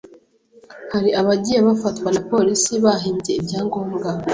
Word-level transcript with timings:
hari 0.93 1.09
abagiye 1.21 1.59
bafatwa 1.67 2.07
na 2.15 2.21
polisi 2.31 2.71
bahimbye 2.85 3.31
ibyangombwa 3.41 4.09